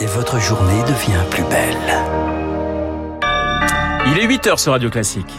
[0.00, 2.04] et votre journée devient plus belle.
[4.06, 5.32] Il est 8h sur Radio Classique.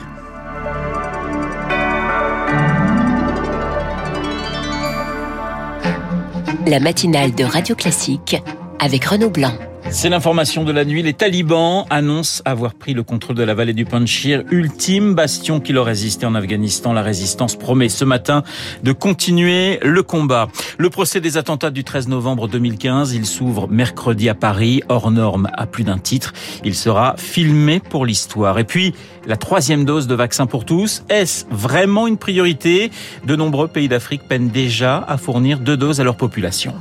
[6.67, 8.41] La matinale de Radio Classique
[8.79, 9.53] avec Renaud Blanc.
[9.89, 11.03] C'est l'information de la nuit.
[11.03, 15.73] Les talibans annoncent avoir pris le contrôle de la vallée du Panjshir, ultime bastion qui
[15.73, 16.91] leur résistait en Afghanistan.
[16.91, 18.43] La résistance promet ce matin
[18.83, 20.47] de continuer le combat.
[20.77, 25.49] Le procès des attentats du 13 novembre 2015, il s'ouvre mercredi à Paris, hors norme
[25.53, 26.33] à plus d'un titre.
[26.63, 28.59] Il sera filmé pour l'histoire.
[28.59, 28.93] Et puis,
[29.25, 32.91] la troisième dose de vaccin pour tous, est-ce vraiment une priorité?
[33.25, 36.73] De nombreux pays d'Afrique peinent déjà à fournir deux doses à leur population.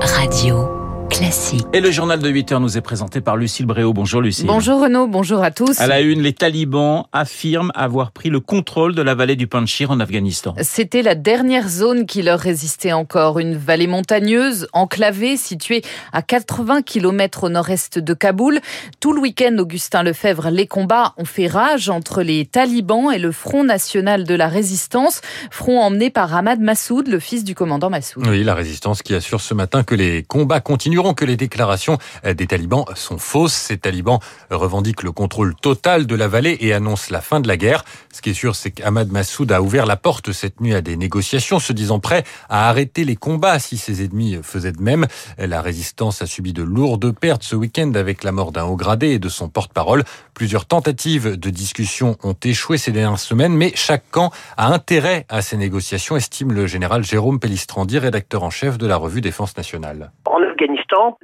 [0.00, 0.83] Radio.
[1.14, 1.64] Classique.
[1.72, 3.92] Et le journal de 8 heures nous est présenté par Lucille Bréau.
[3.92, 4.46] Bonjour Lucille.
[4.48, 5.78] Bonjour Renaud, bonjour à tous.
[5.78, 9.92] À la une, les talibans affirment avoir pris le contrôle de la vallée du Panjshir
[9.92, 10.56] en Afghanistan.
[10.60, 15.82] C'était la dernière zone qui leur résistait encore, une vallée montagneuse, enclavée, située
[16.12, 18.58] à 80 km au nord-est de Kaboul.
[18.98, 23.30] Tout le week-end, Augustin Lefebvre, les combats ont fait rage entre les talibans et le
[23.30, 25.20] Front national de la résistance,
[25.52, 28.26] front emmené par Ahmad Massoud, le fils du commandant Massoud.
[28.26, 32.46] Oui, la résistance qui assure ce matin que les combats continueront que les déclarations des
[32.46, 33.52] talibans sont fausses.
[33.52, 37.58] Ces talibans revendiquent le contrôle total de la vallée et annoncent la fin de la
[37.58, 37.84] guerre.
[38.12, 40.96] Ce qui est sûr, c'est qu'Ahmad Massoud a ouvert la porte cette nuit à des
[40.96, 45.06] négociations, se disant prêt à arrêter les combats si ses ennemis faisaient de même.
[45.36, 49.08] La résistance a subi de lourdes pertes ce week-end avec la mort d'un haut gradé
[49.08, 50.04] et de son porte-parole.
[50.32, 55.42] Plusieurs tentatives de discussion ont échoué ces dernières semaines, mais chaque camp a intérêt à
[55.42, 60.12] ces négociations, estime le général Jérôme Pellistrandi, rédacteur en chef de la revue Défense nationale.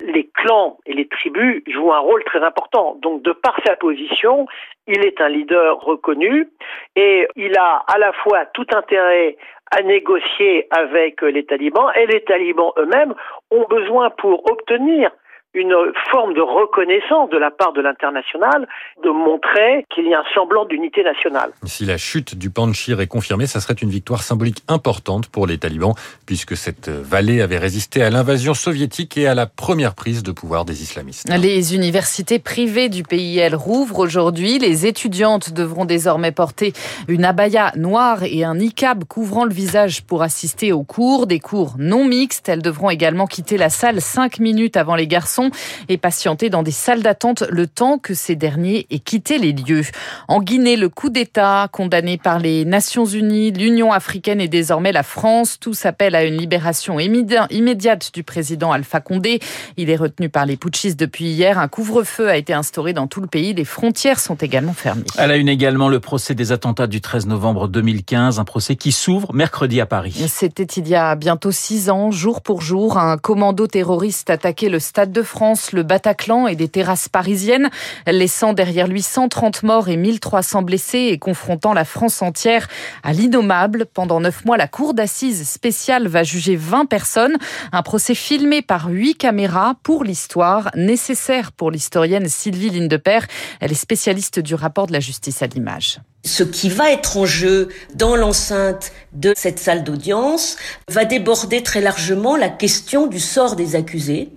[0.01, 2.97] Les clans et les tribus jouent un rôle très important.
[3.03, 4.47] Donc, de par sa position,
[4.87, 6.49] il est un leader reconnu
[6.97, 9.37] et il a à la fois tout intérêt
[9.71, 13.15] à négocier avec les talibans et les talibans eux-mêmes
[13.53, 15.11] ont besoin pour obtenir
[15.53, 15.75] une
[16.13, 18.69] forme de reconnaissance de la part de l'international,
[19.03, 21.51] de montrer qu'il y a un semblant d'unité nationale.
[21.65, 25.59] Si la chute du Panjshir est confirmée, ça serait une victoire symbolique importante pour les
[25.59, 25.95] talibans,
[26.25, 30.65] puisque cette vallée avait résisté à l'invasion soviétique et à la première prise de pouvoir
[30.65, 31.29] des islamistes.
[31.29, 34.61] Les universités privées du pays, elles rouvrent aujourd'hui.
[34.61, 36.73] Les étudiantes devront désormais porter
[37.09, 41.75] une abaya noire et un niqab couvrant le visage pour assister aux cours, des cours
[41.79, 42.49] non mixtes.
[42.49, 45.40] Elles devront également quitter la salle cinq minutes avant les garçons
[45.89, 49.85] et patienter dans des salles d'attente le temps que ces derniers aient quitté les lieux.
[50.29, 55.03] En Guinée, le coup d'État condamné par les Nations Unies, l'Union africaine et désormais la
[55.03, 59.41] France, tous appellent à une libération immédiate du président Alpha Condé.
[59.77, 61.59] Il est retenu par les putschistes depuis hier.
[61.59, 63.55] Un couvre-feu a été instauré dans tout le pays.
[63.55, 65.05] Les frontières sont également fermées.
[65.17, 68.93] À la une également, le procès des attentats du 13 novembre 2015, un procès qui
[68.93, 70.15] s'ouvre mercredi à Paris.
[70.29, 74.79] C'était il y a bientôt six ans, jour pour jour, un commando terroriste attaquait le
[74.79, 77.71] stade de France, le Bataclan et des terrasses parisiennes,
[78.07, 82.67] laissant derrière lui 130 morts et 1300 blessés et confrontant la France entière
[83.05, 83.87] à l'innommable.
[83.87, 87.37] Pendant neuf mois, la cour d'assises spéciale va juger 20 personnes.
[87.71, 93.27] Un procès filmé par huit caméras pour l'histoire, nécessaire pour l'historienne Sylvie Lindepère.
[93.61, 96.01] Elle est spécialiste du rapport de la justice à l'image.
[96.25, 100.57] Ce qui va être en jeu dans l'enceinte de cette salle d'audience
[100.89, 104.31] va déborder très largement la question du sort des accusés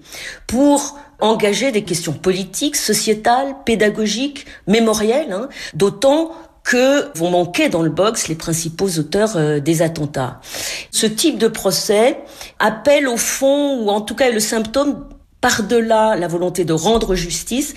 [0.48, 6.32] pour engager des questions politiques, sociétales, pédagogiques, mémorielles, hein, d'autant
[6.64, 10.40] que vont manquer dans le box les principaux auteurs euh, des attentats.
[10.92, 12.18] Ce type de procès
[12.60, 15.06] appelle au fond, ou en tout cas est le symptôme
[15.42, 17.74] par-delà la volonté de rendre justice,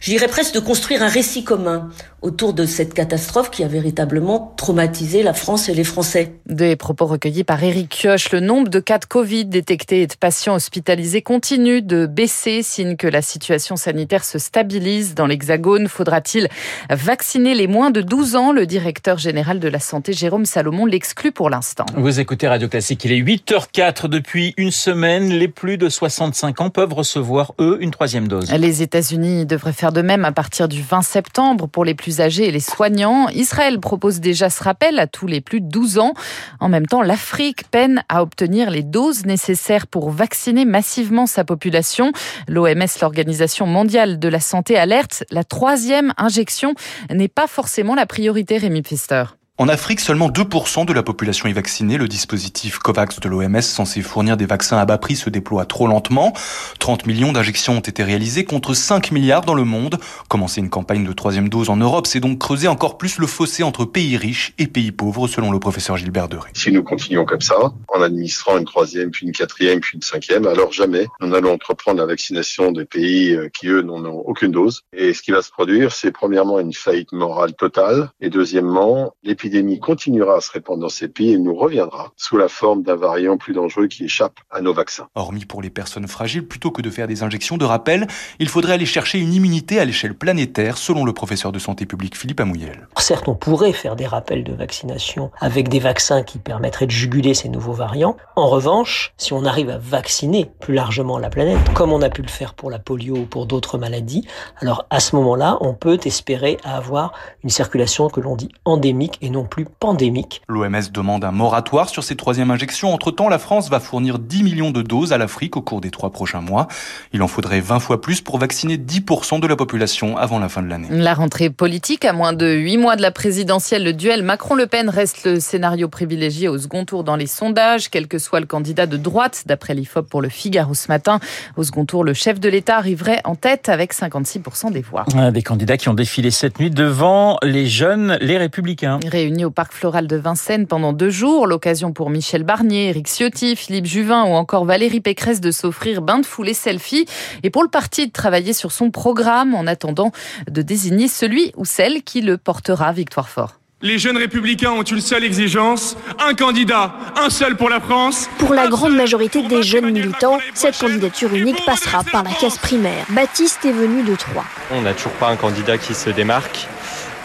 [0.00, 1.90] je dirais presque de construire un récit commun
[2.22, 6.34] autour de cette catastrophe qui a véritablement traumatisé la France et les Français.
[6.46, 8.32] Des propos recueillis par Éric Kioch.
[8.32, 12.96] Le nombre de cas de Covid détectés et de patients hospitalisés continue de baisser, signe
[12.96, 15.88] que la situation sanitaire se stabilise dans l'Hexagone.
[15.88, 16.48] Faudra-t-il
[16.90, 18.52] vacciner les moins de 12 ans?
[18.52, 21.86] Le directeur général de la santé, Jérôme Salomon, l'exclut pour l'instant.
[21.96, 25.28] Vous écoutez Radio Classique, il est 8h04 depuis une semaine.
[25.28, 28.50] Les plus de 65 ans peuvent recevoir, eux, une troisième dose.
[28.52, 32.48] Les États-Unis devraient faire de même à partir du 20 septembre pour les plus âgés
[32.48, 33.28] et les soignants.
[33.28, 36.14] Israël propose déjà ce rappel à tous les plus de 12 ans.
[36.60, 42.12] En même temps, l'Afrique peine à obtenir les doses nécessaires pour vacciner massivement sa population.
[42.48, 46.74] L'OMS, l'Organisation mondiale de la santé, alerte, la troisième injection
[47.10, 49.24] n'est pas forcément la priorité, Rémi Pfister.
[49.60, 51.98] En Afrique, seulement 2% de la population est vaccinée.
[51.98, 55.86] Le dispositif COVAX de l'OMS, censé fournir des vaccins à bas prix, se déploie trop
[55.86, 56.32] lentement.
[56.78, 59.98] 30 millions d'injections ont été réalisées contre 5 milliards dans le monde.
[60.30, 63.62] Commencer une campagne de troisième dose en Europe, c'est donc creuser encore plus le fossé
[63.62, 66.48] entre pays riches et pays pauvres, selon le professeur Gilbert Deré.
[66.54, 70.46] Si nous continuons comme ça, en administrant une troisième, puis une quatrième, puis une cinquième,
[70.46, 74.52] alors jamais nous allons entreprendre la vaccination des pays euh, qui, eux, n'en ont aucune
[74.52, 74.84] dose.
[74.96, 79.49] Et ce qui va se produire, c'est premièrement une faillite morale totale, et deuxièmement, l'épidémie
[79.50, 82.94] l'épidémie continuera à se répandre dans ces pays et nous reviendra sous la forme d'un
[82.94, 85.08] variant plus dangereux qui échappe à nos vaccins.
[85.16, 88.06] Hormis pour les personnes fragiles, plutôt que de faire des injections de rappel,
[88.38, 92.16] il faudrait aller chercher une immunité à l'échelle planétaire, selon le professeur de santé publique
[92.16, 92.86] Philippe Amouyel.
[92.98, 97.34] Certes, on pourrait faire des rappels de vaccination avec des vaccins qui permettraient de juguler
[97.34, 98.16] ces nouveaux variants.
[98.36, 102.22] En revanche, si on arrive à vacciner plus largement la planète, comme on a pu
[102.22, 104.26] le faire pour la polio ou pour d'autres maladies,
[104.60, 107.12] alors à ce moment-là, on peut espérer avoir
[107.42, 110.42] une circulation que l'on dit endémique et non plus pandémique.
[110.48, 112.92] L'OMS demande un moratoire sur ces troisièmes injections.
[112.92, 116.10] Entre-temps, la France va fournir 10 millions de doses à l'Afrique au cours des trois
[116.10, 116.68] prochains mois.
[117.12, 120.62] Il en faudrait 20 fois plus pour vacciner 10% de la population avant la fin
[120.62, 120.88] de l'année.
[120.90, 124.88] La rentrée politique, à moins de 8 mois de la présidentielle, le duel Macron-Le Pen
[124.88, 128.86] reste le scénario privilégié au second tour dans les sondages, quel que soit le candidat
[128.86, 131.20] de droite, d'après l'IFOP pour le Figaro ce matin.
[131.56, 135.04] Au second tour, le chef de l'État arriverait en tête avec 56% des voix.
[135.32, 139.00] Des candidats qui ont défilé cette nuit devant les jeunes, les républicains
[139.44, 141.46] au Parc Floral de Vincennes pendant deux jours.
[141.46, 146.18] L'occasion pour Michel Barnier, Eric Ciotti, Philippe Juvin ou encore Valérie Pécresse de s'offrir bain
[146.18, 147.06] de foulée selfie
[147.42, 150.10] et pour le parti de travailler sur son programme en attendant
[150.50, 153.56] de désigner celui ou celle qui le portera victoire fort.
[153.82, 158.28] Les jeunes républicains ont une seule exigence, un candidat, un seul pour la France.
[158.38, 163.06] Pour la grande majorité des jeunes militants, cette candidature unique passera par la case primaire.
[163.08, 164.44] Baptiste est venu de Troyes.
[164.70, 166.68] On n'a toujours pas un candidat qui se démarque.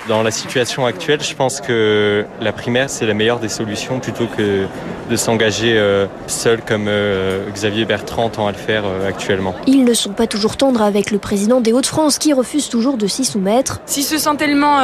[0.08, 4.28] Dans la situation actuelle, je pense que la primaire, c'est la meilleure des solutions plutôt
[4.28, 4.68] que
[5.10, 9.56] de s'engager euh, seul comme euh, Xavier Bertrand tend à le faire euh, actuellement.
[9.66, 13.08] Ils ne sont pas toujours tendres avec le président des Hauts-de-France qui refuse toujours de
[13.08, 13.82] s'y soumettre.
[13.88, 14.78] S'il se sent tellement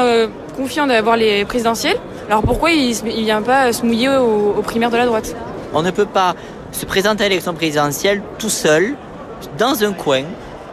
[0.57, 1.97] confiant d'avoir les présidentielles,
[2.27, 5.35] alors pourquoi il ne vient pas se mouiller aux, aux primaires de la droite?
[5.71, 6.35] On ne peut pas
[6.71, 8.95] se présenter à l'élection présidentielle tout seul,
[9.59, 10.23] dans un coin,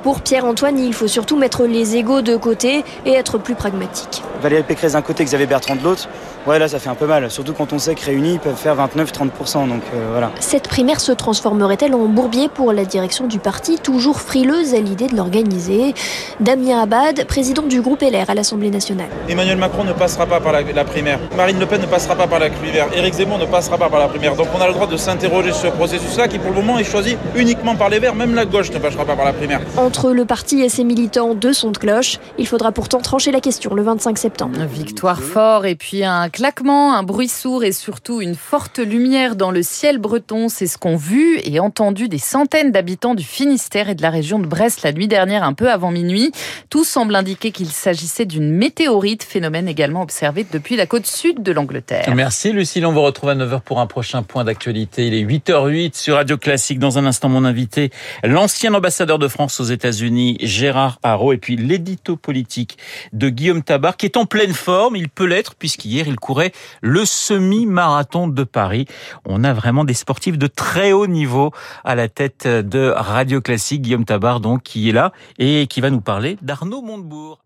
[0.02, 4.22] pour Pierre-Antoine, il faut surtout mettre les égaux de côté et être plus pragmatique.
[4.40, 6.08] Valérie Pécresse d'un côté, Xavier Bertrand de l'autre,
[6.46, 7.30] ouais là ça fait un peu mal.
[7.30, 9.68] Surtout quand on sait que réunis ils peuvent faire 29-30%.
[9.68, 10.30] Donc euh, voilà.
[10.40, 15.08] Cette primaire se transformerait-elle en bourbier pour la direction du parti, toujours frileuse à l'idée
[15.08, 15.94] de l'organiser?
[16.40, 19.08] Damien Abad, président du groupe LR à l'Assemblée nationale.
[19.28, 21.18] Emmanuel Macron ne passera pas par la, primaire.
[21.36, 22.86] Marine Le Pen ne passera pas par la primaire.
[22.94, 24.36] Éric Zemmour ne passera pas par la primaire.
[24.36, 26.84] Donc on a le droit de s'interroger sur ce processus-là qui pour le moment est
[26.84, 28.14] choisi uniquement par les Verts.
[28.14, 29.60] Même la gauche ne passera pas par la primaire.
[29.88, 32.18] Entre le parti et ses militants, deux sons de cloche.
[32.36, 34.58] Il faudra pourtant trancher la question le 25 septembre.
[34.70, 39.50] Victoire fort et puis un claquement, un bruit sourd et surtout une forte lumière dans
[39.50, 40.50] le ciel breton.
[40.50, 44.38] C'est ce qu'ont vu et entendu des centaines d'habitants du Finistère et de la région
[44.38, 46.32] de Brest la nuit dernière, un peu avant minuit.
[46.68, 51.50] Tout semble indiquer qu'il s'agissait d'une météorite, phénomène également observé depuis la côte sud de
[51.50, 52.12] l'Angleterre.
[52.14, 55.06] Merci Lucille, on vous retrouve à 9h pour un prochain point d'actualité.
[55.06, 56.78] Il est 8h08 sur Radio Classique.
[56.78, 57.90] Dans un instant, mon invité,
[58.22, 62.78] l'ancien ambassadeur de France aux États-Unis, Gérard Haro, et puis l'édito politique
[63.12, 64.96] de Guillaume Tabar, qui est en pleine forme.
[64.96, 68.86] Il peut l'être puisqu'hier, il courait le semi-marathon de Paris.
[69.24, 71.52] On a vraiment des sportifs de très haut niveau
[71.84, 73.82] à la tête de Radio Classique.
[73.82, 77.38] Guillaume Tabar, donc, qui est là et qui va nous parler d'Arnaud Montebourg.